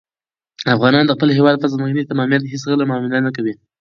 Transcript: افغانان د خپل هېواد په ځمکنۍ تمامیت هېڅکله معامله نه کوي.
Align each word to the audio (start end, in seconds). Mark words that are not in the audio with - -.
افغانان 0.75 1.03
د 1.05 1.11
خپل 1.17 1.29
هېواد 1.37 1.55
په 1.59 1.67
ځمکنۍ 1.73 2.03
تمامیت 2.11 2.43
هېڅکله 2.51 2.83
معامله 2.89 3.19
نه 3.25 3.31
کوي. 3.35 3.53